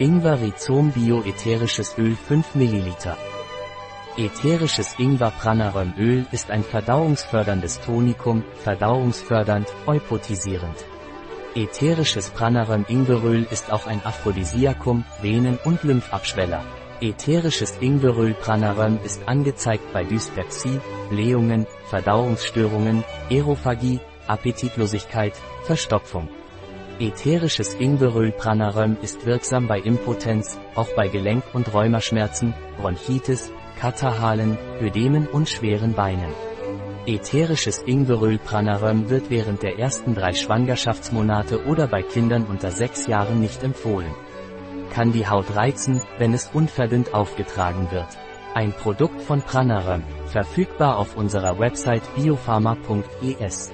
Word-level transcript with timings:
Ingwer 0.00 0.40
Rhizom 0.40 0.92
Bio 0.92 1.22
ätherisches 1.24 1.98
Öl 1.98 2.16
5 2.16 2.54
ml. 2.54 2.94
Ätherisches 4.16 4.98
Ingwer 4.98 5.30
Pranarömöl 5.30 6.24
ist 6.32 6.50
ein 6.50 6.64
verdauungsförderndes 6.64 7.82
Tonikum, 7.82 8.42
verdauungsfördernd, 8.64 9.66
eupotisierend. 9.84 10.86
Ätherisches 11.54 12.30
Pranaröm 12.30 12.86
Ingweröl 12.88 13.46
ist 13.50 13.70
auch 13.70 13.86
ein 13.86 14.00
Aphrodisiakum, 14.02 15.04
Venen- 15.20 15.58
und 15.64 15.82
Lymphabschweller. 15.82 16.64
Ätherisches 17.02 17.76
Ingweröl 17.82 18.32
Pranaröm 18.32 18.98
ist 19.04 19.28
angezeigt 19.28 19.92
bei 19.92 20.04
Dyspepsie, 20.04 20.80
Blähungen, 21.10 21.66
Verdauungsstörungen, 21.90 23.04
Erophagie, 23.28 24.00
Appetitlosigkeit, 24.26 25.34
Verstopfung. 25.64 26.30
Ätherisches 27.00 27.72
Ingweröl 27.80 28.30
Pranaröm 28.30 28.98
ist 29.00 29.24
wirksam 29.24 29.66
bei 29.66 29.78
Impotenz, 29.78 30.58
auch 30.74 30.94
bei 30.94 31.08
Gelenk- 31.08 31.54
und 31.54 31.72
Rheumaschmerzen, 31.72 32.52
Bronchitis, 32.78 33.50
Katarrhalen, 33.80 34.58
Ödemen 34.82 35.26
und 35.26 35.48
schweren 35.48 35.94
Beinen. 35.94 36.30
Ätherisches 37.06 37.82
Ingweröl 37.86 38.36
Pranaröm 38.36 39.08
wird 39.08 39.30
während 39.30 39.62
der 39.62 39.78
ersten 39.78 40.14
drei 40.14 40.34
Schwangerschaftsmonate 40.34 41.64
oder 41.64 41.86
bei 41.86 42.02
Kindern 42.02 42.44
unter 42.44 42.70
sechs 42.70 43.06
Jahren 43.06 43.40
nicht 43.40 43.62
empfohlen. 43.62 44.12
Kann 44.92 45.10
die 45.10 45.26
Haut 45.26 45.56
reizen, 45.56 46.02
wenn 46.18 46.34
es 46.34 46.50
unverdünnt 46.52 47.14
aufgetragen 47.14 47.88
wird. 47.90 48.08
Ein 48.52 48.74
Produkt 48.74 49.22
von 49.22 49.40
Pranaröm, 49.40 50.02
verfügbar 50.26 50.98
auf 50.98 51.16
unserer 51.16 51.58
Website 51.58 52.02
biopharma.es. 52.14 53.72